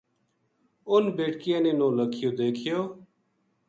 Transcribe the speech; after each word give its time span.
اُنھ 0.89 1.09
بیٹکیاں 1.17 1.61
نے 1.65 1.71
نولکھیو 1.79 2.29
دیکھیو 2.41 2.77